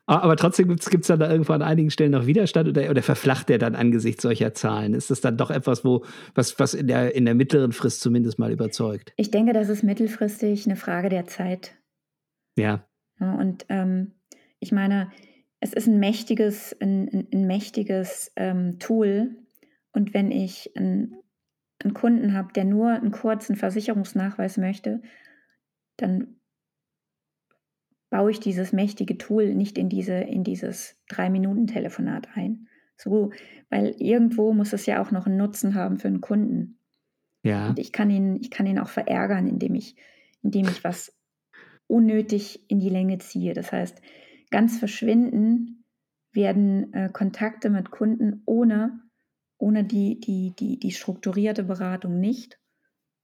[0.06, 3.50] Aber trotzdem gibt es dann da irgendwo an einigen Stellen noch Widerstand oder, oder verflacht
[3.50, 4.94] der dann angesichts solcher Zahlen?
[4.94, 8.40] Ist das dann doch etwas, wo, was, was in, der, in der mittleren Frist zumindest
[8.40, 9.12] mal überzeugt?
[9.18, 11.76] Ich denke, das ist mittelfristig eine Frage der Zeit.
[12.56, 12.88] Ja.
[13.20, 14.14] ja und ähm,
[14.60, 15.12] ich meine,
[15.60, 19.36] es ist ein mächtiges, ein, ein, mächtiges ähm, Tool.
[19.92, 21.18] Und wenn ich einen,
[21.84, 25.02] einen Kunden habe, der nur einen kurzen Versicherungsnachweis möchte,
[25.98, 26.37] dann
[28.10, 32.68] baue ich dieses mächtige Tool nicht in, diese, in dieses Drei-Minuten-Telefonat ein.
[32.96, 33.32] So,
[33.70, 36.80] weil irgendwo muss es ja auch noch einen Nutzen haben für einen Kunden.
[37.44, 37.70] Ja.
[37.70, 39.96] Und ich kann ihn, ich kann ihn auch verärgern, indem ich,
[40.42, 41.16] indem ich was
[41.88, 43.54] unnötig in die Länge ziehe.
[43.54, 44.02] Das heißt,
[44.50, 45.86] ganz verschwinden
[46.32, 49.02] werden äh, Kontakte mit Kunden ohne,
[49.58, 52.60] ohne die, die, die, die strukturierte Beratung nicht.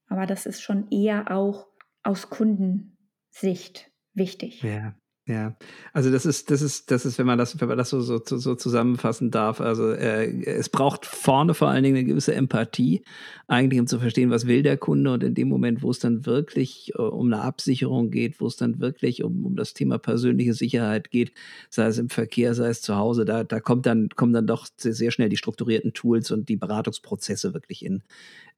[0.08, 1.68] Aber das ist schon eher auch
[2.04, 4.62] aus Kundensicht wichtig.
[4.64, 4.96] Ja.
[5.26, 5.56] Ja,
[5.94, 8.20] also das ist, das ist, das ist, wenn man das, wenn man das so, so,
[8.20, 9.62] so zusammenfassen darf.
[9.62, 13.06] Also äh, es braucht vorne vor allen Dingen eine gewisse Empathie,
[13.48, 16.26] eigentlich um zu verstehen, was will der Kunde und in dem Moment, wo es dann
[16.26, 20.54] wirklich äh, um eine Absicherung geht, wo es dann wirklich um, um das Thema persönliche
[20.54, 21.32] Sicherheit geht,
[21.70, 24.68] sei es im Verkehr, sei es zu Hause, da, da kommt dann, kommen dann doch
[24.76, 28.04] sehr, sehr schnell die strukturierten Tools und die Beratungsprozesse wirklich in,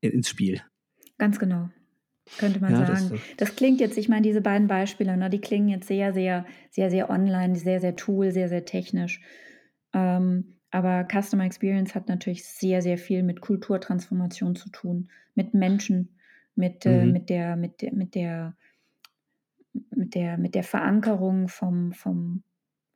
[0.01, 0.63] in ins Spiel.
[1.19, 1.69] Ganz genau
[2.37, 3.09] könnte man ja, sagen.
[3.11, 6.45] Das, das, klingt jetzt, ich meine, diese beiden Beispiele, ne, die klingen jetzt sehr, sehr,
[6.71, 9.21] sehr, sehr online, sehr, sehr tool, sehr, sehr technisch.
[9.93, 16.17] Ähm, aber Customer Experience hat natürlich sehr, sehr viel mit Kulturtransformation zu tun, mit Menschen,
[16.55, 17.09] mit, äh, mhm.
[17.09, 18.55] äh, mit, der, mit, der, mit, der,
[19.91, 22.43] mit, der, mit der Verankerung vom, vom,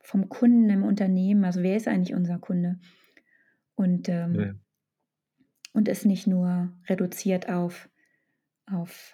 [0.02, 1.46] vom Kunden im Unternehmen.
[1.46, 2.80] Also wer ist eigentlich unser Kunde?
[3.76, 4.54] Und, ähm, ja.
[5.74, 7.90] und ist nicht nur reduziert auf
[8.74, 9.14] auf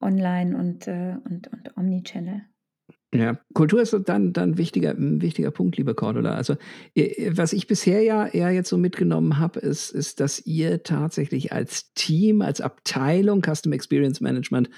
[0.00, 2.42] Online und, äh, und, und Omnichannel.
[3.14, 6.34] Ja, Kultur ist dann, dann wichtiger, ein wichtiger Punkt, liebe Cordula.
[6.34, 6.56] Also,
[7.30, 11.92] was ich bisher ja eher jetzt so mitgenommen habe, ist, ist, dass ihr tatsächlich als
[11.94, 14.70] Team, als Abteilung Custom Experience Management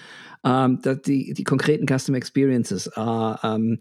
[0.44, 3.00] ähm, die, die konkreten Custom Experiences äh,
[3.42, 3.78] ähm,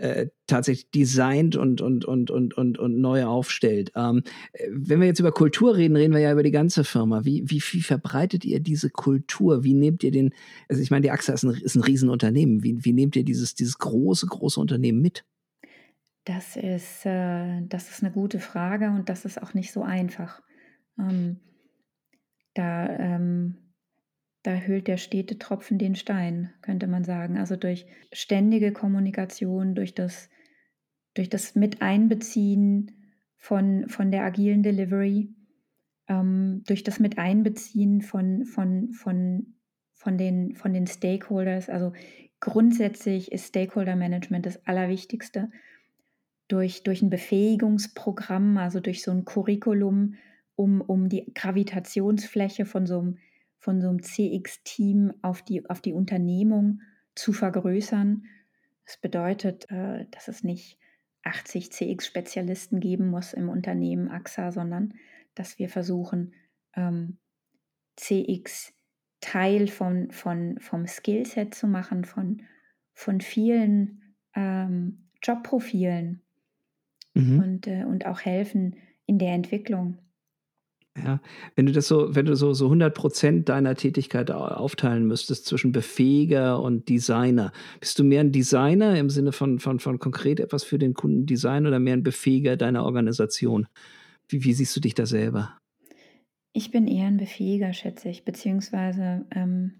[0.00, 3.92] äh, tatsächlich designt und, und, und, und, und, und neu aufstellt.
[3.96, 4.22] Ähm,
[4.70, 7.24] wenn wir jetzt über Kultur reden, reden wir ja über die ganze Firma.
[7.24, 9.64] Wie, wie, wie verbreitet ihr diese Kultur?
[9.64, 10.34] Wie nehmt ihr den,
[10.68, 12.62] also ich meine, die AXA ist ein, ist ein Riesenunternehmen.
[12.62, 15.24] Wie, wie nehmt ihr dieses, dieses große, große Unternehmen mit?
[16.24, 20.42] Das ist, äh, das ist eine gute Frage und das ist auch nicht so einfach.
[20.98, 21.40] Ähm,
[22.54, 23.56] da ähm,
[24.44, 27.38] da hüllt der stete Tropfen den Stein, könnte man sagen.
[27.38, 30.28] Also durch ständige Kommunikation, durch das,
[31.14, 32.92] durch das Miteinbeziehen
[33.38, 35.34] von, von der agilen Delivery,
[36.08, 39.54] ähm, durch das Miteinbeziehen von, von, von,
[39.94, 41.70] von, den, von den Stakeholders.
[41.70, 41.94] Also
[42.38, 45.50] grundsätzlich ist Stakeholder Management das Allerwichtigste.
[46.48, 50.16] Durch, durch ein Befähigungsprogramm, also durch so ein Curriculum,
[50.54, 53.18] um, um die Gravitationsfläche von so einem
[53.64, 56.82] von so einem CX-Team auf die, auf die Unternehmung
[57.14, 58.26] zu vergrößern.
[58.84, 60.78] Das bedeutet, äh, dass es nicht
[61.22, 64.92] 80 CX-Spezialisten geben muss im Unternehmen AXA, sondern
[65.34, 66.34] dass wir versuchen,
[66.76, 67.16] ähm,
[67.96, 68.74] CX
[69.20, 72.42] Teil von, von, vom Skillset zu machen, von,
[72.92, 76.20] von vielen ähm, Jobprofilen
[77.14, 77.38] mhm.
[77.38, 79.96] und, äh, und auch helfen in der Entwicklung.
[80.96, 81.20] Ja,
[81.56, 85.72] wenn du das so, wenn du so, so 100 Prozent deiner Tätigkeit aufteilen müsstest zwischen
[85.72, 90.62] Befähiger und Designer, bist du mehr ein Designer im Sinne von, von, von konkret etwas
[90.62, 93.66] für den Kunden Design oder mehr ein Befähiger deiner Organisation?
[94.28, 95.58] Wie, wie siehst du dich da selber?
[96.52, 99.72] Ich bin eher ein Befähiger, schätze ich, beziehungsweise ähm,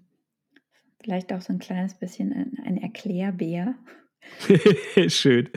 [1.00, 3.76] vielleicht auch so ein kleines bisschen ein, ein Erklärbär.
[5.08, 5.48] Schön.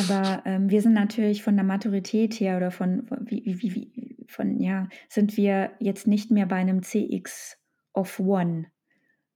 [0.00, 4.60] Aber ähm, wir sind natürlich von der Maturität her oder von, wie, wie, wie, von,
[4.60, 7.58] ja, sind wir jetzt nicht mehr bei einem CX
[7.92, 8.66] of One,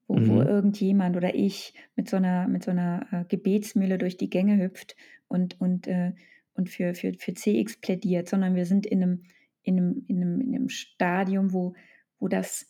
[0.07, 0.29] wo, mhm.
[0.29, 4.63] wo irgendjemand oder ich mit so einer, mit so einer äh, Gebetsmühle durch die Gänge
[4.63, 4.97] hüpft
[5.29, 6.13] und, und, äh,
[6.55, 9.23] und für, für, für CX plädiert, sondern wir sind in einem,
[9.63, 11.75] in einem, in einem, in einem Stadium, wo,
[12.19, 12.69] wo das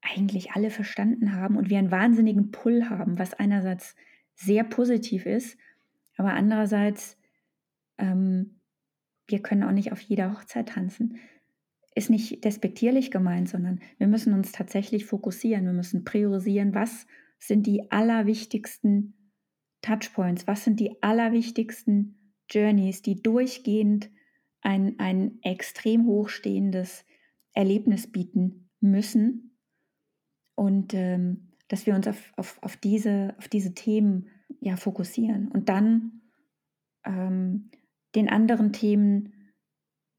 [0.00, 3.94] eigentlich alle verstanden haben und wir einen wahnsinnigen Pull haben, was einerseits
[4.34, 5.56] sehr positiv ist,
[6.16, 7.18] aber andererseits,
[7.98, 8.60] ähm,
[9.26, 11.18] wir können auch nicht auf jeder Hochzeit tanzen.
[11.94, 15.64] Ist nicht despektierlich gemeint, sondern wir müssen uns tatsächlich fokussieren.
[15.64, 17.06] Wir müssen priorisieren, was
[17.38, 19.14] sind die allerwichtigsten
[19.82, 24.10] Touchpoints, was sind die allerwichtigsten Journeys, die durchgehend
[24.60, 27.04] ein, ein extrem hochstehendes
[27.52, 29.56] Erlebnis bieten müssen.
[30.54, 34.28] und ähm, dass wir uns auf, auf, auf, diese, auf diese Themen
[34.60, 36.20] ja, fokussieren und dann
[37.02, 37.70] ähm,
[38.14, 39.32] den anderen Themen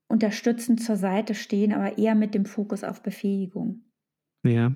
[0.08, 3.84] unterstützend zur Seite stehen, aber eher mit dem Fokus auf Befähigung.
[4.44, 4.74] Ja,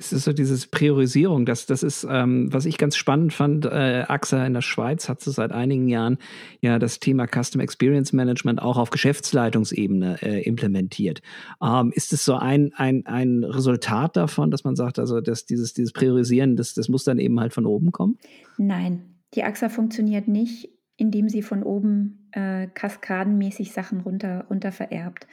[0.00, 4.04] es ist so dieses Priorisierung, das, das ist, ähm, was ich ganz spannend fand, äh,
[4.08, 6.16] AXA in der Schweiz hat so seit einigen Jahren
[6.62, 11.20] ja das Thema Custom Experience Management auch auf Geschäftsleitungsebene äh, implementiert.
[11.62, 15.74] Ähm, ist es so ein, ein, ein Resultat davon, dass man sagt, also dass dieses,
[15.74, 18.16] dieses Priorisieren, das, das muss dann eben halt von oben kommen?
[18.56, 25.26] Nein, die AXA funktioniert nicht, indem sie von oben äh, kaskadenmäßig Sachen runter, runter vererbt.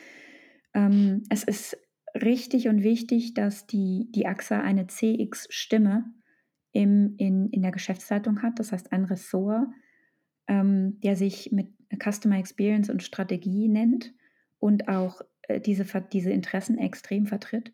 [0.74, 1.78] Ähm, es ist
[2.16, 6.06] richtig und wichtig, dass die, die AXA eine CX-Stimme
[6.72, 9.68] in, in der Geschäftsleitung hat, das heißt ein Ressort,
[10.48, 11.70] ähm, der sich mit
[12.02, 14.14] Customer Experience und Strategie nennt
[14.60, 17.74] und auch äh, diese, diese Interessen extrem vertritt.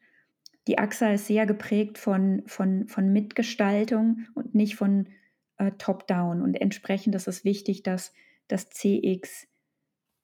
[0.67, 5.10] Die AXA ist sehr geprägt von, von, von Mitgestaltung und nicht von
[5.58, 6.41] äh, Top-Down.
[6.41, 8.13] Und entsprechend ist es wichtig, dass
[8.48, 9.48] das CX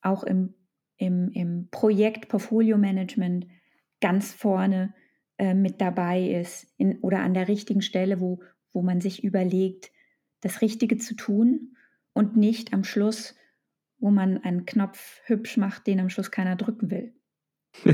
[0.02, 0.54] auch im,
[0.98, 3.48] im, im Projekt Portfolio Management
[4.02, 4.94] ganz vorne
[5.38, 8.42] äh, mit dabei ist in, oder an der richtigen Stelle, wo,
[8.74, 9.92] wo man sich überlegt,
[10.42, 11.76] das Richtige zu tun
[12.14, 13.36] und nicht am Schluss,
[14.00, 17.14] wo man einen Knopf hübsch macht, den am Schluss keiner drücken will.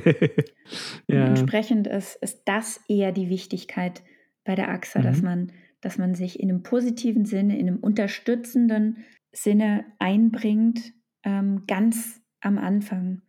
[1.07, 1.25] ja.
[1.25, 4.03] Entsprechend ist, ist das eher die Wichtigkeit
[4.43, 5.03] bei der AXA, mhm.
[5.03, 11.63] dass, man, dass man sich in einem positiven Sinne, in einem unterstützenden Sinne einbringt, ähm,
[11.67, 13.21] ganz am Anfang,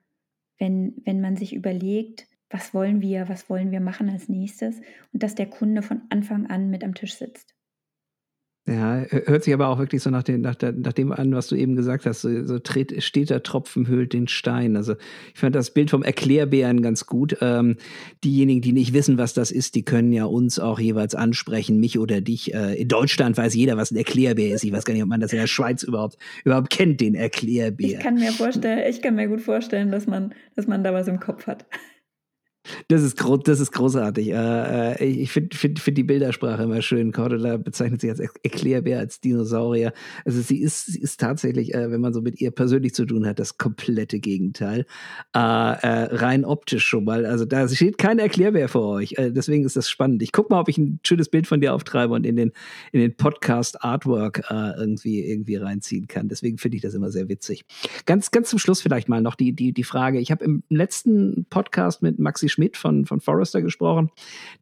[0.59, 4.76] wenn, wenn man sich überlegt, was wollen wir, was wollen wir machen als nächstes
[5.12, 7.56] und dass der Kunde von Anfang an mit am Tisch sitzt.
[8.68, 11.46] Ja, hört sich aber auch wirklich so nach, den, nach, der, nach dem an, was
[11.46, 12.22] du eben gesagt hast.
[12.22, 14.76] So, so tritt, steter Tropfen höhlt den Stein.
[14.76, 14.96] Also
[15.32, 17.37] ich fand das Bild vom Erklärbären ganz gut.
[17.40, 17.76] Ähm,
[18.24, 22.00] diejenigen, die nicht wissen, was das ist, die können ja uns auch jeweils ansprechen, mich
[22.00, 22.54] oder dich.
[22.54, 24.64] Äh, in Deutschland weiß jeder, was ein Erklärbär ist.
[24.64, 27.87] Ich weiß gar nicht, ob man das in der Schweiz überhaupt, überhaupt kennt, den Erklärbär.
[27.87, 31.06] Ich kann mir vorstellen, ich kann mir gut vorstellen, dass man, dass man da was
[31.06, 31.66] im Kopf hat.
[32.88, 34.29] Das ist, gro das ist großartig.
[34.29, 37.12] Äh, äh ich finde find, find die Bildersprache immer schön.
[37.12, 39.92] Cordula bezeichnet sich als Erklärbär, als Dinosaurier.
[40.24, 43.26] Also sie ist, sie ist tatsächlich, äh, wenn man so mit ihr persönlich zu tun
[43.26, 44.87] hat, das komplette Gegenteil.
[45.35, 47.26] Äh, äh rein optisch schon mal.
[47.26, 49.14] Also da steht kein Erklärbär vor euch.
[49.16, 50.22] Äh, deswegen ist das spannend.
[50.22, 52.52] Ich gucke mal, ob ich ein schönes Bild von dir auftreibe und in den,
[52.92, 56.29] in den Podcast Artwork irgendwie, irgendwie reinziehen kann.
[56.29, 57.64] Deswegen finde ich das immer sehr witzig.
[58.05, 60.20] Ganz, ganz zum Schluss vielleicht mal noch die, die, die Frage.
[60.20, 64.11] Ich habe im letzten Podcast mit Maxi Schmidt von, von Forrester gesprochen,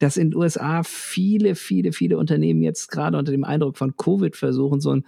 [0.01, 4.35] dass in den USA viele, viele, viele Unternehmen jetzt gerade unter dem Eindruck von Covid
[4.35, 5.05] versuchen, so ein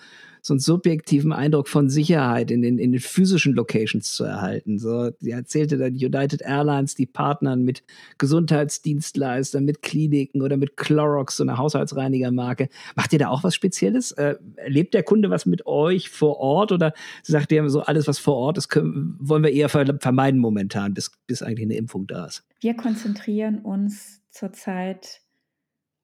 [0.46, 4.78] so einen subjektiven Eindruck von Sicherheit in den, in den physischen Locations zu erhalten.
[4.78, 7.82] So, die erzählte dann United Airlines, die partnern mit
[8.18, 12.68] Gesundheitsdienstleistern, mit Kliniken oder mit Clorox, so einer Haushaltsreinigermarke.
[12.94, 14.12] Macht ihr da auch was Spezielles?
[14.12, 16.92] Äh, erlebt der Kunde was mit euch vor Ort oder
[17.24, 21.10] sagt ihr so, alles, was vor Ort ist, können, wollen wir eher vermeiden momentan, bis,
[21.26, 22.44] bis eigentlich eine Impfung da ist?
[22.60, 25.22] Wir konzentrieren uns zurzeit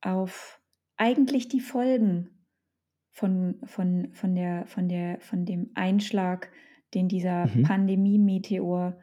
[0.01, 0.59] auf
[0.97, 2.32] eigentlich die Folgen
[3.13, 6.51] von, von, von, der, von, der, von dem Einschlag,
[6.95, 7.63] den dieser mhm.
[7.63, 8.99] Pandemie-Meteor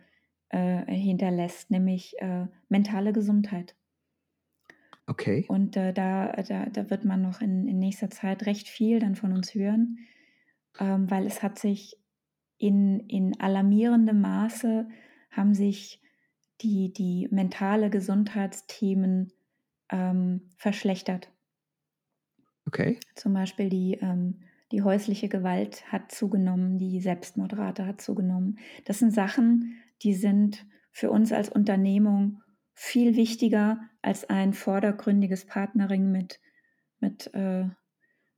[0.50, 3.76] äh, hinterlässt, nämlich äh, mentale Gesundheit.
[5.06, 5.46] Okay.
[5.48, 9.16] Und äh, da, da, da wird man noch in, in nächster Zeit recht viel dann
[9.16, 10.00] von uns hören,
[10.80, 11.96] ähm, weil es hat sich
[12.58, 14.88] in, in alarmierendem Maße
[15.32, 16.02] haben sich
[16.62, 19.32] die, die mentale Gesundheitsthemen
[19.92, 21.32] ähm, verschlechtert.
[22.70, 23.00] Okay.
[23.16, 28.60] Zum Beispiel die, ähm, die häusliche Gewalt hat zugenommen, die Selbstmordrate hat zugenommen.
[28.86, 32.44] Das sind Sachen, die sind für uns als Unternehmung
[32.76, 36.40] viel wichtiger als ein vordergründiges Partnering mit,
[37.00, 37.68] mit äh,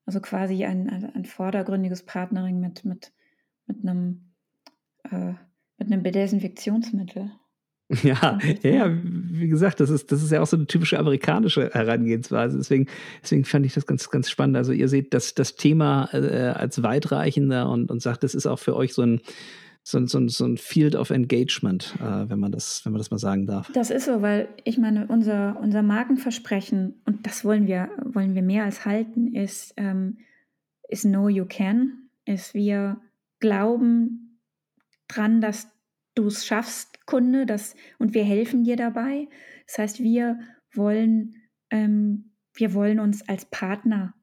[0.05, 3.11] also quasi ein, ein, vordergründiges Partnering mit, mit,
[3.65, 4.31] mit einem,
[5.03, 5.33] äh,
[5.77, 7.31] mit einem Desinfektionsmittel.
[8.03, 12.57] Ja, ja, wie gesagt, das ist, das ist ja auch so eine typische amerikanische Herangehensweise.
[12.57, 12.87] Deswegen,
[13.21, 14.57] deswegen fand ich das ganz, ganz spannend.
[14.57, 18.59] Also ihr seht das, das Thema äh, als weitreichender und, und sagt, das ist auch
[18.59, 19.21] für euch so ein,
[19.83, 22.99] so ein, so ein, so ein Field of Engagement, äh, wenn, man das, wenn man
[22.99, 23.71] das mal sagen darf.
[23.73, 28.43] Das ist so, weil ich meine, unser, unser Markenversprechen, und das wollen wir, wollen wir
[28.43, 30.19] mehr als halten, ist, ähm,
[30.87, 33.01] ist Know You Can, ist wir
[33.39, 34.39] glauben
[35.07, 35.67] dran, dass
[36.15, 39.27] du es schaffst, Kunde, das, und wir helfen dir dabei.
[39.67, 40.39] Das heißt, wir
[40.73, 41.35] wollen,
[41.69, 44.13] ähm, wir wollen uns als Partner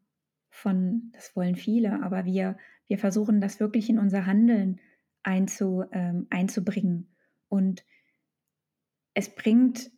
[0.49, 4.81] von, das wollen viele, aber wir, wir versuchen das wirklich in unser Handeln
[5.23, 7.15] einzu, ähm, einzubringen.
[7.49, 7.85] Und
[9.13, 9.91] es bringt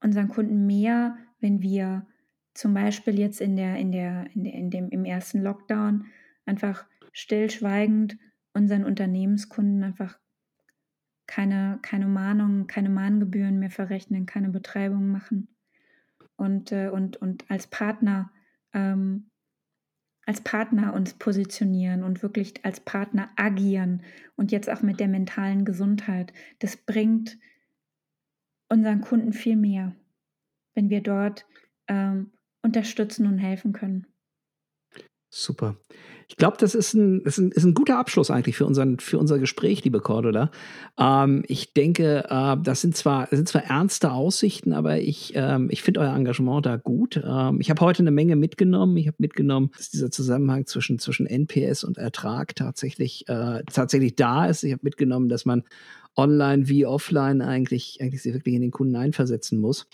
[0.00, 2.06] unseren Kunden mehr, wenn wir
[2.54, 6.06] zum Beispiel jetzt in der, in der, in der, in dem, im ersten Lockdown
[6.46, 8.16] einfach stillschweigend
[8.54, 10.18] unseren Unternehmenskunden einfach
[11.32, 15.48] keine, keine Mahnungen, keine Mahngebühren mehr verrechnen, keine Betreibung machen
[16.36, 18.30] und, äh, und, und als Partner
[18.74, 19.30] ähm,
[20.26, 24.02] als Partner uns positionieren und wirklich als Partner agieren
[24.36, 26.34] und jetzt auch mit der mentalen Gesundheit.
[26.58, 27.38] Das bringt
[28.68, 29.96] unseren Kunden viel mehr,
[30.74, 31.46] wenn wir dort
[31.88, 32.30] ähm,
[32.60, 34.06] unterstützen und helfen können.
[35.34, 35.76] Super.
[36.28, 39.18] Ich glaube, das ist ein, ist, ein, ist ein guter Abschluss eigentlich für, unseren, für
[39.18, 40.50] unser Gespräch, liebe Cordula.
[40.98, 45.80] Ähm, ich denke, äh, das sind zwar, sind zwar ernste Aussichten, aber ich, ähm, ich
[45.80, 47.18] finde euer Engagement da gut.
[47.24, 48.94] Ähm, ich habe heute eine Menge mitgenommen.
[48.98, 54.44] Ich habe mitgenommen, dass dieser Zusammenhang zwischen, zwischen NPS und Ertrag tatsächlich, äh, tatsächlich da
[54.44, 54.64] ist.
[54.64, 55.62] Ich habe mitgenommen, dass man
[56.14, 59.86] online wie offline eigentlich, eigentlich sich wirklich in den Kunden einversetzen muss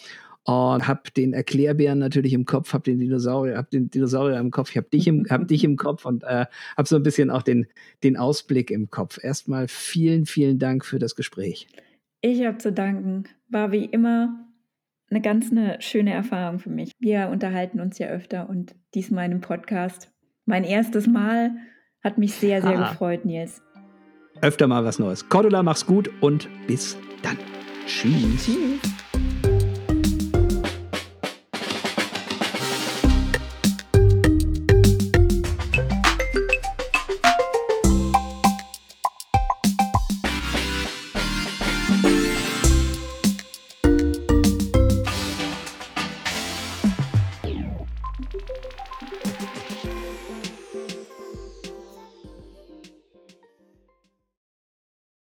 [0.49, 4.71] und habe den Erklärbären natürlich im Kopf, habe den Dinosaurier, habe den Dinosaurier im Kopf,
[4.71, 7.43] ich habe dich im, hab dich im Kopf und äh, habe so ein bisschen auch
[7.43, 7.67] den,
[8.03, 9.23] den Ausblick im Kopf.
[9.23, 11.69] Erstmal vielen, vielen Dank für das Gespräch.
[12.23, 13.25] Ich habe zu danken.
[13.51, 14.49] War wie immer
[15.11, 16.93] eine ganz eine schöne Erfahrung für mich.
[16.99, 20.11] Wir unterhalten uns ja öfter und diesmal in einem Podcast.
[20.47, 21.57] Mein erstes Mal
[22.03, 22.89] hat mich sehr, sehr ah.
[22.89, 23.61] gefreut, Nils.
[24.41, 25.29] Öfter mal was Neues.
[25.29, 27.37] Cordula, mach's gut und bis dann.
[27.87, 28.47] Tschüss.
[28.47, 28.98] Tschüss.